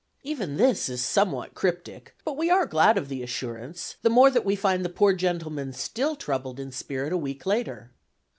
[0.23, 4.43] Even this is somewhat cryptic, but we are glad of the assurance, the more that
[4.43, 7.91] we find the poor gentleman still troubled in spirit a week later.